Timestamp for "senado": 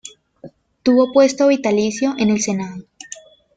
2.41-2.85